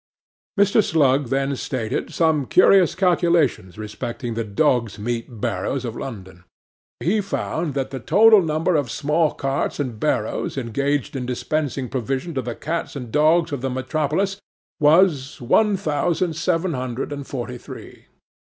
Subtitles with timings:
[0.57, 0.83] 'MR.
[0.83, 6.43] SLUG then stated some curious calculations respecting the dogs' meat barrows of London.
[7.01, 12.33] He found that the total number of small carts and barrows engaged in dispensing provision
[12.33, 14.41] to the cats and dogs of the metropolis
[14.79, 18.07] was, one thousand seven hundred and forty three.